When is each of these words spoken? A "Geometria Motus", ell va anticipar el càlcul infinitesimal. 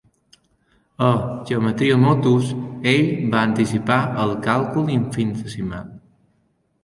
A 1.07 1.09
"Geometria 1.49 1.97
Motus", 2.05 2.47
ell 2.93 3.03
va 3.35 3.43
anticipar 3.49 3.99
el 4.23 4.33
càlcul 4.49 4.89
infinitesimal. 4.97 5.85